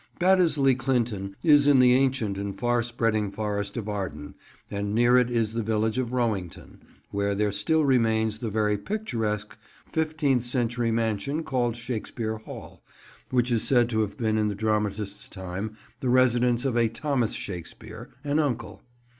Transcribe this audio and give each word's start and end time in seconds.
Baddesley 0.19 0.73
Clinton 0.75 1.35
is 1.43 1.67
in 1.67 1.77
the 1.77 1.93
ancient 1.93 2.35
and 2.35 2.57
far 2.57 2.81
spreading 2.81 3.29
Forest 3.29 3.77
of 3.77 3.87
Arden, 3.87 4.33
and 4.71 4.95
near 4.95 5.15
it 5.15 5.29
is 5.29 5.53
the 5.53 5.61
village 5.61 5.99
of 5.99 6.11
Rowington, 6.11 6.79
where 7.11 7.35
there 7.35 7.51
still 7.51 7.85
remains 7.85 8.39
the 8.39 8.49
very 8.49 8.79
picturesque 8.79 9.55
fifteenth 9.85 10.43
century 10.43 10.89
mansion 10.89 11.43
called 11.43 11.75
Shakespeare 11.75 12.37
Hall, 12.39 12.83
which 13.29 13.51
is 13.51 13.61
said 13.61 13.89
to 13.89 13.99
have 14.01 14.17
been 14.17 14.39
in 14.39 14.47
the 14.47 14.55
dramatist's 14.55 15.29
time 15.29 15.77
the 15.99 16.09
residence 16.09 16.65
of 16.65 16.75
a 16.75 16.89
Thomas 16.89 17.33
Shakespeare, 17.33 18.09
an 18.23 18.39
uncle. 18.39 18.81